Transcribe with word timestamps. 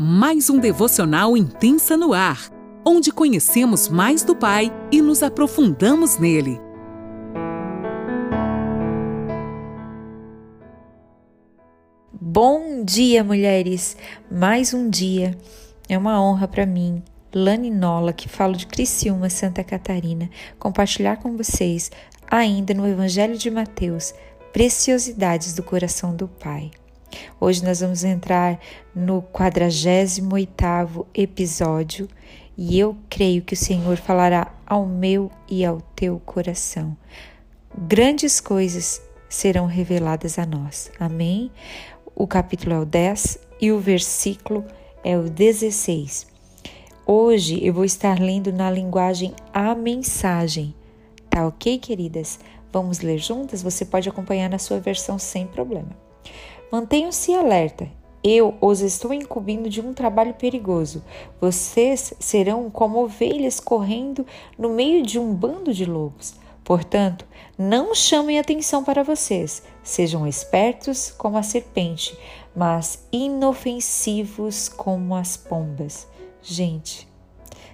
mais 0.00 0.48
um 0.48 0.60
devocional 0.60 1.36
intensa 1.36 1.96
no 1.96 2.12
ar, 2.12 2.52
onde 2.86 3.10
conhecemos 3.10 3.88
mais 3.88 4.22
do 4.22 4.36
Pai 4.36 4.72
e 4.92 5.02
nos 5.02 5.24
aprofundamos 5.24 6.18
nele. 6.18 6.60
Bom 12.12 12.84
dia, 12.84 13.24
mulheres! 13.24 13.96
Mais 14.30 14.72
um 14.72 14.88
dia. 14.88 15.36
É 15.88 15.98
uma 15.98 16.22
honra 16.22 16.46
para 16.46 16.64
mim, 16.64 17.02
Lani 17.34 17.68
Nola, 17.68 18.12
que 18.12 18.28
falo 18.28 18.54
de 18.54 18.68
Criciúma, 18.68 19.28
Santa 19.28 19.64
Catarina, 19.64 20.30
compartilhar 20.60 21.16
com 21.16 21.36
vocês, 21.36 21.90
ainda 22.30 22.72
no 22.72 22.86
Evangelho 22.86 23.36
de 23.36 23.50
Mateus, 23.50 24.14
preciosidades 24.52 25.54
do 25.54 25.62
coração 25.64 26.14
do 26.14 26.28
Pai. 26.28 26.70
Hoje 27.40 27.64
nós 27.64 27.80
vamos 27.80 28.04
entrar 28.04 28.58
no 28.94 29.22
48º 29.22 31.06
episódio 31.14 32.08
e 32.56 32.78
eu 32.78 32.96
creio 33.08 33.42
que 33.42 33.54
o 33.54 33.56
Senhor 33.56 33.96
falará 33.96 34.52
ao 34.66 34.84
meu 34.84 35.30
e 35.48 35.64
ao 35.64 35.80
teu 35.94 36.20
coração. 36.24 36.96
Grandes 37.76 38.40
coisas 38.40 39.00
serão 39.28 39.66
reveladas 39.66 40.38
a 40.38 40.46
nós. 40.46 40.90
Amém? 40.98 41.52
O 42.14 42.26
capítulo 42.26 42.74
é 42.74 42.78
o 42.80 42.84
10 42.84 43.38
e 43.60 43.70
o 43.70 43.78
versículo 43.78 44.64
é 45.04 45.16
o 45.16 45.30
16. 45.30 46.26
Hoje 47.06 47.64
eu 47.64 47.72
vou 47.72 47.84
estar 47.84 48.18
lendo 48.18 48.52
na 48.52 48.70
linguagem 48.70 49.34
A 49.52 49.74
Mensagem. 49.74 50.74
Tá 51.30 51.46
ok, 51.46 51.78
queridas? 51.78 52.38
Vamos 52.72 53.00
ler 53.00 53.18
juntas? 53.18 53.62
Você 53.62 53.84
pode 53.84 54.08
acompanhar 54.08 54.50
na 54.50 54.58
sua 54.58 54.80
versão 54.80 55.18
sem 55.18 55.46
problema. 55.46 55.96
Mantenham-se 56.70 57.32
alerta. 57.34 57.90
Eu 58.22 58.54
os 58.60 58.80
estou 58.80 59.14
incumbindo 59.14 59.70
de 59.70 59.80
um 59.80 59.94
trabalho 59.94 60.34
perigoso. 60.34 61.02
Vocês 61.40 62.12
serão 62.18 62.68
como 62.68 63.02
ovelhas 63.02 63.58
correndo 63.58 64.26
no 64.58 64.68
meio 64.68 65.02
de 65.02 65.18
um 65.18 65.32
bando 65.32 65.72
de 65.72 65.86
lobos. 65.86 66.34
Portanto, 66.62 67.24
não 67.56 67.94
chamem 67.94 68.38
atenção 68.38 68.84
para 68.84 69.02
vocês. 69.02 69.62
Sejam 69.82 70.26
espertos 70.26 71.10
como 71.10 71.38
a 71.38 71.42
serpente, 71.42 72.18
mas 72.54 73.02
inofensivos 73.10 74.68
como 74.68 75.14
as 75.14 75.34
pombas. 75.34 76.06
Gente, 76.42 77.07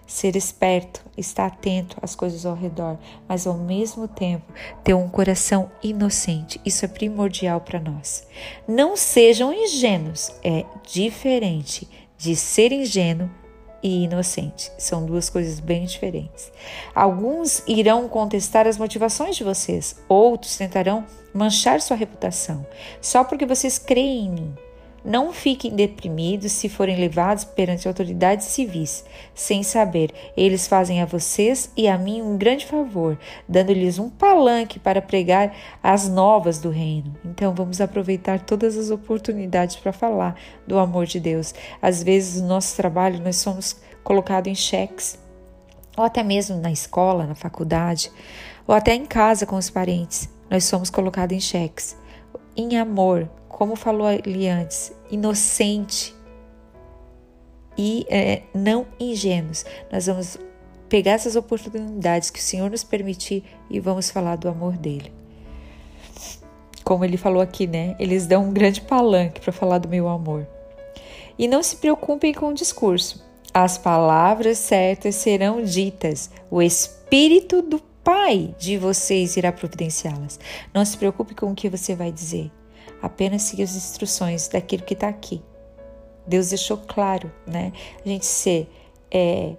ser 0.06 0.36
esperto, 0.36 1.04
estar 1.16 1.46
atento 1.46 1.96
às 2.02 2.14
coisas 2.14 2.44
ao 2.44 2.54
redor, 2.54 2.98
mas 3.28 3.46
ao 3.46 3.54
mesmo 3.54 4.06
tempo 4.06 4.44
ter 4.82 4.94
um 4.94 5.08
coração 5.08 5.70
inocente. 5.82 6.60
Isso 6.64 6.84
é 6.84 6.88
primordial 6.88 7.60
para 7.60 7.80
nós. 7.80 8.26
Não 8.66 8.96
sejam 8.96 9.52
ingênuos, 9.52 10.32
é 10.42 10.64
diferente 10.84 11.88
de 12.18 12.36
ser 12.36 12.72
ingênuo 12.72 13.30
e 13.82 14.04
inocente. 14.04 14.72
São 14.78 15.04
duas 15.04 15.28
coisas 15.28 15.60
bem 15.60 15.84
diferentes. 15.84 16.50
Alguns 16.94 17.62
irão 17.68 18.08
contestar 18.08 18.66
as 18.66 18.78
motivações 18.78 19.36
de 19.36 19.44
vocês, 19.44 20.02
outros 20.08 20.56
tentarão 20.56 21.04
manchar 21.34 21.80
sua 21.82 21.96
reputação, 21.96 22.66
só 23.00 23.22
porque 23.22 23.44
vocês 23.44 23.78
creem 23.78 24.26
em 24.26 24.30
mim. 24.30 24.54
Não 25.04 25.34
fiquem 25.34 25.70
deprimidos 25.70 26.50
se 26.52 26.66
forem 26.66 26.96
levados 26.96 27.44
perante 27.44 27.86
autoridades 27.86 28.46
civis, 28.46 29.04
sem 29.34 29.62
saber. 29.62 30.10
Eles 30.34 30.66
fazem 30.66 31.02
a 31.02 31.04
vocês 31.04 31.70
e 31.76 31.86
a 31.86 31.98
mim 31.98 32.22
um 32.22 32.38
grande 32.38 32.64
favor, 32.64 33.18
dando-lhes 33.46 33.98
um 33.98 34.08
palanque 34.08 34.78
para 34.78 35.02
pregar 35.02 35.54
as 35.82 36.08
novas 36.08 36.58
do 36.58 36.70
reino. 36.70 37.14
Então 37.22 37.54
vamos 37.54 37.82
aproveitar 37.82 38.40
todas 38.40 38.78
as 38.78 38.90
oportunidades 38.90 39.76
para 39.76 39.92
falar 39.92 40.40
do 40.66 40.78
amor 40.78 41.04
de 41.04 41.20
Deus. 41.20 41.54
Às 41.82 42.02
vezes, 42.02 42.40
no 42.40 42.48
nosso 42.48 42.74
trabalho, 42.74 43.20
nós 43.20 43.36
somos 43.36 43.76
colocados 44.02 44.50
em 44.50 44.54
cheques, 44.54 45.18
ou 45.98 46.04
até 46.04 46.22
mesmo 46.22 46.56
na 46.56 46.72
escola, 46.72 47.26
na 47.26 47.34
faculdade, 47.34 48.10
ou 48.66 48.74
até 48.74 48.94
em 48.94 49.04
casa 49.04 49.44
com 49.44 49.56
os 49.56 49.68
parentes. 49.68 50.30
Nós 50.50 50.64
somos 50.64 50.88
colocados 50.88 51.36
em 51.36 51.40
cheques. 51.40 51.94
Em 52.56 52.76
amor, 52.78 53.28
como 53.48 53.74
falou 53.76 54.06
ali 54.06 54.48
antes, 54.48 54.92
inocente 55.10 56.14
e 57.76 58.06
é, 58.08 58.42
não 58.54 58.86
ingênuos. 58.98 59.64
Nós 59.90 60.06
vamos 60.06 60.38
pegar 60.88 61.12
essas 61.12 61.34
oportunidades 61.34 62.30
que 62.30 62.38
o 62.38 62.42
Senhor 62.42 62.70
nos 62.70 62.84
permitir 62.84 63.42
e 63.68 63.80
vamos 63.80 64.10
falar 64.10 64.36
do 64.36 64.48
amor 64.48 64.76
dele. 64.76 65.12
Como 66.84 67.04
ele 67.04 67.16
falou 67.16 67.40
aqui, 67.40 67.66
né? 67.66 67.96
Eles 67.98 68.26
dão 68.26 68.44
um 68.44 68.52
grande 68.52 68.80
palanque 68.80 69.40
para 69.40 69.52
falar 69.52 69.78
do 69.78 69.88
meu 69.88 70.08
amor. 70.08 70.46
E 71.38 71.48
não 71.48 71.62
se 71.62 71.76
preocupem 71.76 72.32
com 72.32 72.48
o 72.48 72.54
discurso. 72.54 73.24
As 73.52 73.78
palavras 73.78 74.58
certas 74.58 75.14
serão 75.16 75.62
ditas. 75.62 76.30
O 76.50 76.60
Espírito 76.60 77.62
do 77.62 77.80
Pai 78.04 78.54
de 78.58 78.76
vocês 78.76 79.34
irá 79.38 79.50
providenciá-las. 79.50 80.38
Não 80.74 80.84
se 80.84 80.96
preocupe 80.98 81.34
com 81.34 81.50
o 81.50 81.54
que 81.54 81.70
você 81.70 81.94
vai 81.96 82.12
dizer. 82.12 82.52
Apenas 83.00 83.42
seguir 83.42 83.62
as 83.62 83.74
instruções 83.74 84.46
daquilo 84.46 84.82
que 84.82 84.92
está 84.92 85.08
aqui. 85.08 85.42
Deus 86.26 86.50
deixou 86.50 86.76
claro, 86.76 87.32
né? 87.46 87.72
A 88.04 88.08
gente 88.08 88.26
ser 88.26 88.68
é, 89.10 89.56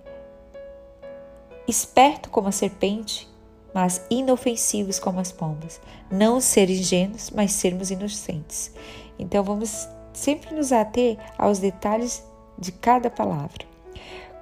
esperto 1.68 2.30
como 2.30 2.48
a 2.48 2.52
serpente, 2.52 3.28
mas 3.74 4.06
inofensivos 4.12 5.00
como 5.00 5.20
as 5.20 5.32
pombas. 5.32 5.82
Não 6.12 6.40
ser 6.40 6.70
ingênuos, 6.70 7.32
mas 7.32 7.52
sermos 7.52 7.90
inocentes. 7.90 8.72
Então 9.18 9.44
vamos 9.44 9.88
sempre 10.14 10.56
nos 10.56 10.72
ater 10.72 11.18
aos 11.36 11.58
detalhes 11.58 12.24
de 12.60 12.72
cada 12.72 13.10
palavra. 13.10 13.66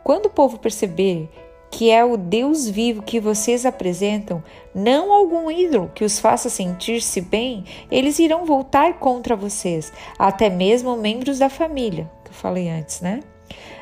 Quando 0.03 0.25
o 0.25 0.30
povo 0.30 0.59
perceber 0.59 1.30
que 1.74 1.90
é 1.90 2.06
o 2.06 2.16
Deus 2.16 2.70
vivo 2.70 3.02
que 3.02 3.20
vocês 3.20 3.66
apresentam, 3.66 4.44
não 4.76 5.12
algum 5.12 5.50
ídolo 5.50 5.92
que 5.96 6.06
os 6.06 6.20
faça 6.20 6.48
sentir-se 6.48 7.20
bem, 7.20 7.66
eles 7.90 8.20
irão 8.20 8.46
voltar 8.46 9.00
contra 9.00 9.36
vocês, 9.36 9.92
até 10.20 10.52
mesmo 10.52 10.96
membros 10.96 11.40
da 11.40 11.50
família, 11.50 12.08
que 12.24 12.30
eu 12.30 12.36
falei 12.36 12.70
antes, 12.70 13.02
né? 13.02 13.22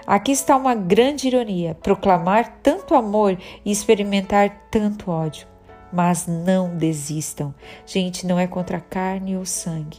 Aqui 0.07 0.31
está 0.31 0.55
uma 0.55 0.73
grande 0.73 1.27
ironia: 1.27 1.75
proclamar 1.83 2.59
tanto 2.63 2.95
amor 2.95 3.37
e 3.65 3.69
experimentar 3.69 4.67
tanto 4.71 5.11
ódio. 5.11 5.45
Mas 5.91 6.25
não 6.25 6.77
desistam. 6.77 7.53
Gente, 7.85 8.25
não 8.25 8.39
é 8.39 8.47
contra 8.47 8.77
a 8.77 8.81
carne 8.81 9.35
ou 9.35 9.45
sangue. 9.45 9.97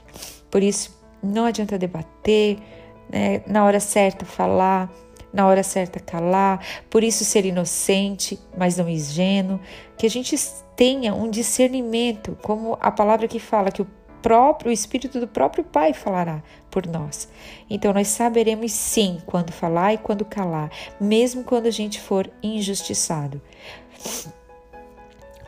Por 0.51 0.63
isso, 0.63 0.99
não 1.23 1.45
adianta 1.45 1.79
debater, 1.79 2.57
né? 3.11 3.43
na 3.47 3.63
hora 3.67 3.79
certa 3.79 4.25
falar 4.25 4.91
na 5.33 5.47
hora 5.47 5.63
certa 5.63 5.99
calar, 5.99 6.65
por 6.91 7.03
isso 7.03 7.25
ser 7.25 7.45
inocente, 7.45 8.39
mas 8.57 8.77
não 8.77 8.89
ingênuo, 8.89 9.61
que 9.97 10.07
a 10.07 10.11
gente 10.11 10.37
tenha 10.77 11.15
um 11.15 11.31
discernimento, 11.31 12.37
como 12.43 12.77
a 12.81 12.91
palavra 12.91 13.29
que 13.29 13.39
fala 13.39 13.71
que 13.71 13.83
o 13.83 13.87
próprio 14.21 14.71
o 14.71 14.73
espírito 14.73 15.19
do 15.19 15.27
próprio 15.27 15.65
Pai 15.65 15.93
falará 15.93 16.43
por 16.71 16.87
nós. 16.87 17.29
Então 17.69 17.93
nós 17.93 18.09
saberemos 18.09 18.73
sim 18.73 19.19
quando 19.27 19.53
falar 19.53 19.95
e 19.95 19.99
quando 19.99 20.25
calar, 20.25 20.71
mesmo 21.01 21.43
quando 21.43 21.67
a 21.67 21.71
gente 21.71 22.01
for 22.01 22.31
injustiçado. 22.43 23.43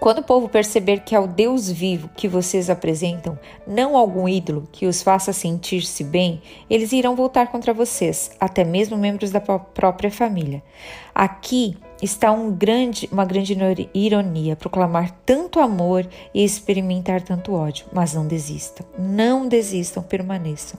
Quando 0.05 0.19
o 0.19 0.23
povo 0.23 0.51
perceber 0.51 1.01
que 1.01 1.15
é 1.15 1.19
o 1.19 1.27
Deus 1.27 1.71
vivo 1.71 2.11
que 2.15 2.29
vocês 2.29 2.69
apresentam, 2.69 3.39
não 3.67 3.97
algum 3.97 4.29
ídolo 4.29 4.69
que 4.71 4.85
os 4.85 5.03
faça 5.03 5.33
sentir-se 5.33 6.05
bem, 6.05 6.43
eles 6.69 6.93
irão 6.93 7.17
voltar 7.17 7.47
contra 7.47 7.73
vocês, 7.73 8.31
até 8.39 8.65
mesmo 8.65 8.99
membros 8.99 9.31
da 9.31 9.41
própria 9.41 10.11
família. 10.11 10.63
Aqui 11.15 11.75
está 12.03 12.31
um 12.33 12.53
grande, 12.53 13.09
uma 13.11 13.25
grande 13.25 13.57
ironia 13.95 14.57
proclamar 14.57 15.11
tanto 15.25 15.59
amor 15.59 16.07
e 16.35 16.45
experimentar 16.45 17.23
tanto 17.23 17.55
ódio, 17.55 17.87
mas 17.91 18.13
não 18.13 18.27
desistam, 18.27 18.85
não 18.99 19.49
desistam, 19.49 20.03
permaneçam. 20.03 20.79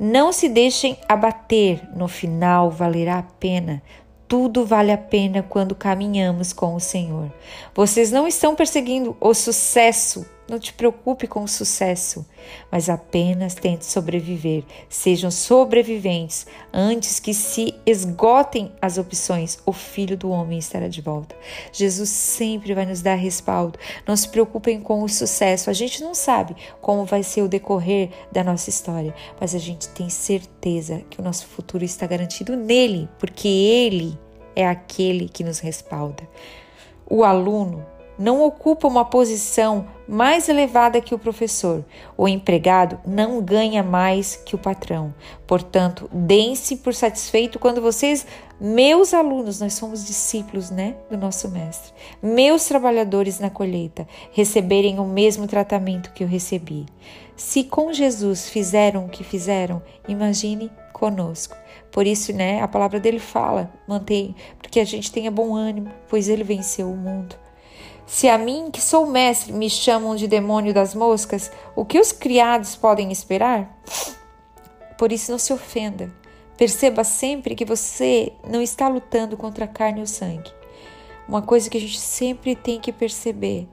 Não 0.00 0.32
se 0.32 0.48
deixem 0.48 0.98
abater, 1.08 1.80
no 1.94 2.08
final 2.08 2.72
valerá 2.72 3.18
a 3.18 3.22
pena 3.22 3.80
tudo 4.28 4.66
vale 4.66 4.92
a 4.92 4.98
pena 4.98 5.42
quando 5.42 5.74
caminhamos 5.74 6.52
com 6.52 6.74
o 6.74 6.80
Senhor. 6.80 7.32
Vocês 7.74 8.12
não 8.12 8.28
estão 8.28 8.54
perseguindo 8.54 9.16
o 9.18 9.32
sucesso. 9.32 10.26
Não 10.48 10.58
te 10.58 10.72
preocupe 10.72 11.26
com 11.26 11.42
o 11.42 11.48
sucesso, 11.48 12.24
mas 12.72 12.88
apenas 12.88 13.54
tente 13.54 13.84
sobreviver. 13.84 14.64
Sejam 14.88 15.30
sobreviventes 15.30 16.46
antes 16.72 17.20
que 17.20 17.34
se 17.34 17.74
esgotem 17.84 18.72
as 18.80 18.96
opções. 18.96 19.58
O 19.66 19.74
Filho 19.74 20.16
do 20.16 20.30
Homem 20.30 20.58
estará 20.58 20.88
de 20.88 21.02
volta. 21.02 21.36
Jesus 21.70 22.08
sempre 22.08 22.72
vai 22.72 22.86
nos 22.86 23.02
dar 23.02 23.16
respaldo. 23.16 23.78
Não 24.06 24.16
se 24.16 24.26
preocupem 24.30 24.80
com 24.80 25.02
o 25.02 25.08
sucesso. 25.08 25.68
A 25.68 25.74
gente 25.74 26.02
não 26.02 26.14
sabe 26.14 26.56
como 26.80 27.04
vai 27.04 27.22
ser 27.22 27.42
o 27.42 27.48
decorrer 27.48 28.08
da 28.32 28.42
nossa 28.42 28.70
história, 28.70 29.14
mas 29.38 29.54
a 29.54 29.58
gente 29.58 29.88
tem 29.88 30.08
certeza 30.08 31.02
que 31.10 31.20
o 31.20 31.22
nosso 31.22 31.46
futuro 31.46 31.84
está 31.84 32.06
garantido 32.06 32.56
nele, 32.56 33.06
porque 33.18 33.48
ele 33.48 34.18
é 34.56 34.66
aquele 34.66 35.28
que 35.28 35.44
nos 35.44 35.58
respalda. 35.58 36.26
O 37.06 37.22
aluno 37.22 37.84
não 38.18 38.42
ocupa 38.42 38.88
uma 38.88 39.04
posição 39.04 39.86
mais 40.08 40.48
elevada 40.48 41.00
que 41.00 41.14
o 41.14 41.18
professor. 41.18 41.84
O 42.16 42.26
empregado 42.26 42.98
não 43.06 43.40
ganha 43.40 43.82
mais 43.82 44.34
que 44.34 44.54
o 44.54 44.58
patrão. 44.58 45.14
Portanto, 45.46 46.10
deem-se 46.12 46.76
por 46.76 46.94
satisfeito 46.94 47.58
quando 47.58 47.80
vocês, 47.80 48.26
meus 48.60 49.14
alunos, 49.14 49.60
nós 49.60 49.74
somos 49.74 50.04
discípulos, 50.04 50.70
né, 50.70 50.96
do 51.10 51.16
nosso 51.16 51.48
mestre, 51.48 51.92
meus 52.22 52.64
trabalhadores 52.66 53.38
na 53.38 53.50
colheita, 53.50 54.08
receberem 54.32 54.98
o 54.98 55.04
mesmo 55.04 55.46
tratamento 55.46 56.12
que 56.12 56.24
eu 56.24 56.28
recebi. 56.28 56.86
Se 57.36 57.62
com 57.62 57.92
Jesus 57.92 58.48
fizeram 58.48 59.06
o 59.06 59.08
que 59.08 59.22
fizeram, 59.22 59.80
imagine 60.08 60.72
conosco. 60.92 61.56
Por 61.92 62.06
isso, 62.06 62.32
né, 62.32 62.60
a 62.60 62.68
palavra 62.68 62.98
dele 62.98 63.20
fala, 63.20 63.72
mantém, 63.86 64.34
porque 64.60 64.80
a 64.80 64.84
gente 64.84 65.12
tenha 65.12 65.30
bom 65.30 65.54
ânimo, 65.54 65.90
pois 66.08 66.28
ele 66.28 66.42
venceu 66.42 66.90
o 66.90 66.96
mundo. 66.96 67.36
Se 68.08 68.26
a 68.26 68.38
mim, 68.38 68.70
que 68.70 68.80
sou 68.80 69.06
mestre, 69.06 69.52
me 69.52 69.68
chamam 69.68 70.16
de 70.16 70.26
demônio 70.26 70.72
das 70.72 70.94
moscas, 70.94 71.52
o 71.76 71.84
que 71.84 72.00
os 72.00 72.10
criados 72.10 72.74
podem 72.74 73.12
esperar? 73.12 73.78
Por 74.96 75.12
isso, 75.12 75.30
não 75.30 75.38
se 75.38 75.52
ofenda. 75.52 76.10
Perceba 76.56 77.04
sempre 77.04 77.54
que 77.54 77.66
você 77.66 78.32
não 78.48 78.62
está 78.62 78.88
lutando 78.88 79.36
contra 79.36 79.66
a 79.66 79.68
carne 79.68 80.00
e 80.00 80.02
o 80.02 80.06
sangue. 80.06 80.50
Uma 81.28 81.42
coisa 81.42 81.68
que 81.68 81.76
a 81.76 81.80
gente 81.80 82.00
sempre 82.00 82.56
tem 82.56 82.80
que 82.80 82.92
perceber 82.92 83.68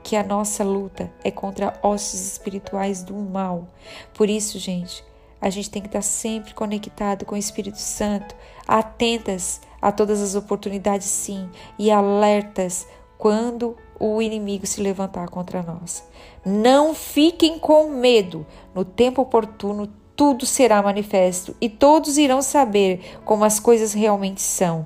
que 0.00 0.14
a 0.14 0.22
nossa 0.22 0.62
luta 0.62 1.12
é 1.24 1.32
contra 1.32 1.76
ossos 1.82 2.20
espirituais 2.20 3.02
do 3.02 3.14
mal. 3.14 3.68
Por 4.14 4.30
isso, 4.30 4.60
gente, 4.60 5.04
a 5.40 5.50
gente 5.50 5.68
tem 5.68 5.82
que 5.82 5.88
estar 5.88 6.02
sempre 6.02 6.54
conectado 6.54 7.24
com 7.24 7.34
o 7.34 7.38
Espírito 7.38 7.78
Santo, 7.78 8.36
atentas 8.66 9.60
a 9.80 9.90
todas 9.90 10.22
as 10.22 10.36
oportunidades, 10.36 11.08
sim, 11.08 11.50
e 11.76 11.90
alertas 11.90 12.86
quando 13.22 13.76
o 14.00 14.20
inimigo 14.20 14.66
se 14.66 14.80
levantar 14.80 15.28
contra 15.28 15.62
nós. 15.62 16.02
Não 16.44 16.92
fiquem 16.92 17.56
com 17.56 17.88
medo. 17.88 18.44
No 18.74 18.84
tempo 18.84 19.22
oportuno, 19.22 19.88
tudo 20.16 20.44
será 20.44 20.82
manifesto 20.82 21.54
e 21.60 21.68
todos 21.68 22.18
irão 22.18 22.42
saber 22.42 23.20
como 23.24 23.44
as 23.44 23.60
coisas 23.60 23.92
realmente 23.92 24.42
são. 24.42 24.84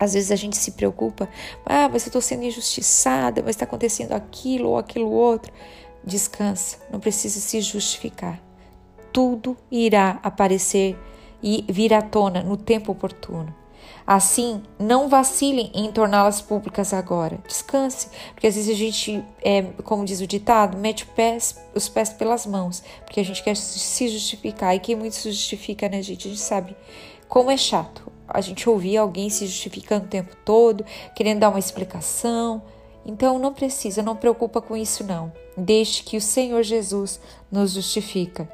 Às 0.00 0.14
vezes 0.14 0.32
a 0.32 0.34
gente 0.34 0.56
se 0.56 0.72
preocupa, 0.72 1.28
ah, 1.64 1.88
mas 1.88 2.02
eu 2.02 2.08
estou 2.08 2.20
sendo 2.20 2.42
injustiçada, 2.42 3.40
mas 3.40 3.50
está 3.50 3.64
acontecendo 3.64 4.14
aquilo 4.14 4.70
ou 4.70 4.76
aquilo 4.76 5.08
outro. 5.08 5.52
Descansa, 6.02 6.78
não 6.90 6.98
precisa 6.98 7.38
se 7.38 7.60
justificar. 7.60 8.42
Tudo 9.12 9.56
irá 9.70 10.18
aparecer 10.24 10.98
e 11.40 11.64
vir 11.68 11.94
à 11.94 12.02
tona 12.02 12.42
no 12.42 12.56
tempo 12.56 12.90
oportuno. 12.90 13.54
Assim, 14.06 14.62
não 14.78 15.08
vacilem 15.08 15.70
em 15.74 15.92
torná-las 15.92 16.40
públicas 16.40 16.94
agora. 16.94 17.38
Descanse, 17.46 18.08
porque 18.32 18.46
às 18.46 18.54
vezes 18.54 18.74
a 18.74 18.78
gente, 18.78 19.22
é, 19.42 19.62
como 19.84 20.04
diz 20.04 20.20
o 20.20 20.26
ditado, 20.26 20.78
mete 20.78 21.04
pés, 21.06 21.60
os 21.74 21.88
pés 21.88 22.10
pelas 22.10 22.46
mãos, 22.46 22.82
porque 23.04 23.20
a 23.20 23.24
gente 23.24 23.42
quer 23.42 23.56
se 23.56 24.08
justificar. 24.08 24.74
E 24.74 24.80
quem 24.80 24.96
muito 24.96 25.14
se 25.14 25.30
justifica, 25.30 25.88
né, 25.88 26.02
gente? 26.02 26.26
A 26.26 26.30
gente 26.30 26.40
sabe 26.40 26.76
como 27.28 27.50
é 27.50 27.56
chato 27.56 28.08
a 28.28 28.40
gente 28.42 28.68
ouvir 28.68 28.98
alguém 28.98 29.30
se 29.30 29.46
justificando 29.46 30.04
o 30.04 30.08
tempo 30.08 30.36
todo, 30.44 30.84
querendo 31.14 31.40
dar 31.40 31.48
uma 31.48 31.58
explicação. 31.58 32.62
Então 33.06 33.38
não 33.38 33.54
precisa, 33.54 34.02
não 34.02 34.14
preocupa 34.14 34.60
com 34.60 34.76
isso 34.76 35.02
não. 35.02 35.32
Deixe 35.56 36.02
que 36.02 36.16
o 36.16 36.20
Senhor 36.20 36.62
Jesus 36.62 37.18
nos 37.50 37.72
justifica. 37.72 38.48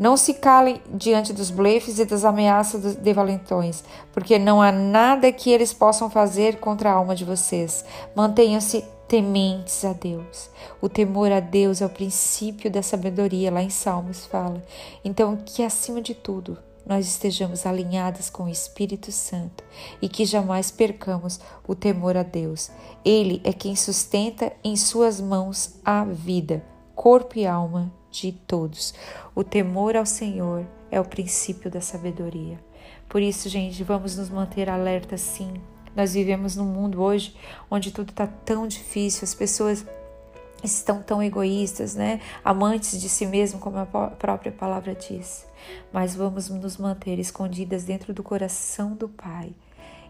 Não 0.00 0.16
se 0.16 0.32
calem 0.32 0.80
diante 0.94 1.30
dos 1.30 1.50
blefes 1.50 1.98
e 1.98 2.06
das 2.06 2.24
ameaças 2.24 2.96
de 2.96 3.12
valentões, 3.12 3.84
porque 4.14 4.38
não 4.38 4.62
há 4.62 4.72
nada 4.72 5.30
que 5.30 5.50
eles 5.50 5.74
possam 5.74 6.08
fazer 6.08 6.56
contra 6.56 6.90
a 6.90 6.94
alma 6.94 7.14
de 7.14 7.22
vocês. 7.22 7.84
Mantenham-se 8.16 8.82
tementes 9.06 9.84
a 9.84 9.92
Deus. 9.92 10.48
O 10.80 10.88
temor 10.88 11.30
a 11.30 11.38
Deus 11.38 11.82
é 11.82 11.84
o 11.84 11.90
princípio 11.90 12.70
da 12.70 12.82
sabedoria, 12.82 13.50
lá 13.50 13.62
em 13.62 13.68
Salmos 13.68 14.24
fala. 14.24 14.64
Então, 15.04 15.36
que 15.36 15.62
acima 15.62 16.00
de 16.00 16.14
tudo, 16.14 16.56
nós 16.86 17.06
estejamos 17.06 17.66
alinhadas 17.66 18.30
com 18.30 18.44
o 18.44 18.48
Espírito 18.48 19.12
Santo 19.12 19.62
e 20.00 20.08
que 20.08 20.24
jamais 20.24 20.70
percamos 20.70 21.38
o 21.68 21.74
temor 21.74 22.16
a 22.16 22.22
Deus. 22.22 22.70
Ele 23.04 23.42
é 23.44 23.52
quem 23.52 23.76
sustenta 23.76 24.50
em 24.64 24.76
suas 24.76 25.20
mãos 25.20 25.74
a 25.84 26.04
vida, 26.04 26.64
corpo 26.94 27.38
e 27.38 27.46
alma 27.46 27.99
de 28.10 28.32
todos. 28.32 28.94
O 29.34 29.44
temor 29.44 29.96
ao 29.96 30.06
Senhor 30.06 30.66
é 30.90 31.00
o 31.00 31.04
princípio 31.04 31.70
da 31.70 31.80
sabedoria. 31.80 32.58
Por 33.08 33.20
isso, 33.22 33.48
gente, 33.48 33.82
vamos 33.82 34.16
nos 34.16 34.30
manter 34.30 34.68
alertas 34.68 35.20
sim. 35.20 35.54
Nós 35.94 36.14
vivemos 36.14 36.56
num 36.56 36.64
mundo 36.64 37.02
hoje 37.02 37.36
onde 37.70 37.90
tudo 37.90 38.10
está 38.10 38.26
tão 38.26 38.66
difícil, 38.66 39.24
as 39.24 39.34
pessoas 39.34 39.84
estão 40.62 41.02
tão 41.02 41.22
egoístas, 41.22 41.94
né? 41.94 42.20
Amantes 42.44 43.00
de 43.00 43.08
si 43.08 43.26
mesmo, 43.26 43.58
como 43.58 43.78
a 43.78 43.86
própria 43.86 44.52
palavra 44.52 44.94
diz. 44.94 45.46
Mas 45.92 46.14
vamos 46.14 46.48
nos 46.48 46.76
manter 46.76 47.18
escondidas 47.18 47.84
dentro 47.84 48.12
do 48.12 48.22
coração 48.22 48.94
do 48.94 49.08
Pai 49.08 49.52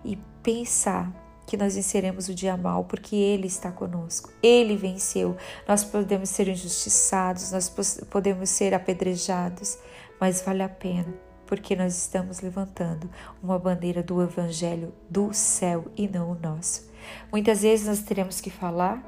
e 0.05 0.17
pensar 0.43 1.11
que 1.51 1.57
nós 1.57 1.75
venceremos 1.75 2.29
o 2.29 2.35
dia 2.35 2.57
mal, 2.57 2.85
porque 2.85 3.17
Ele 3.17 3.49
está 3.49 3.73
conosco. 3.73 4.31
Ele 4.41 4.77
venceu. 4.77 5.37
Nós 5.67 5.83
podemos 5.83 6.29
ser 6.29 6.47
injustiçados, 6.47 7.51
nós 7.51 7.69
podemos 8.09 8.49
ser 8.49 8.73
apedrejados, 8.73 9.77
mas 10.21 10.43
vale 10.43 10.63
a 10.63 10.69
pena, 10.69 11.13
porque 11.49 11.75
nós 11.75 11.97
estamos 11.97 12.41
levantando 12.41 13.11
uma 13.43 13.59
bandeira 13.59 14.01
do 14.01 14.23
Evangelho 14.23 14.95
do 15.11 15.35
céu 15.35 15.87
e 15.97 16.07
não 16.07 16.31
o 16.31 16.39
nosso. 16.39 16.89
Muitas 17.33 17.63
vezes 17.63 17.89
nós 17.89 17.99
teremos 17.99 18.41
que 18.41 18.49
falar, 18.49 19.03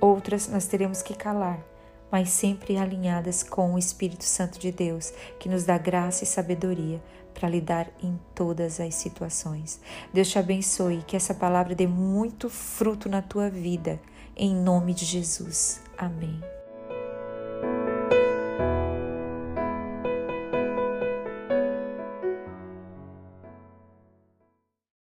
outras 0.00 0.48
nós 0.48 0.66
teremos 0.66 1.02
que 1.02 1.14
calar, 1.14 1.64
mas 2.10 2.30
sempre 2.30 2.78
alinhadas 2.78 3.44
com 3.44 3.74
o 3.74 3.78
Espírito 3.78 4.24
Santo 4.24 4.58
de 4.58 4.72
Deus, 4.72 5.12
que 5.38 5.48
nos 5.48 5.62
dá 5.62 5.78
graça 5.78 6.24
e 6.24 6.26
sabedoria 6.26 7.00
para 7.34 7.48
lidar 7.48 7.88
em 8.02 8.18
todas 8.34 8.80
as 8.80 8.94
situações. 8.94 9.80
Deus 10.12 10.28
te 10.28 10.38
abençoe, 10.38 11.04
que 11.06 11.16
essa 11.16 11.34
palavra 11.34 11.74
dê 11.74 11.86
muito 11.86 12.48
fruto 12.48 13.08
na 13.08 13.22
tua 13.22 13.48
vida, 13.48 14.00
em 14.36 14.54
nome 14.54 14.94
de 14.94 15.04
Jesus. 15.04 15.80
Amém. 15.96 16.59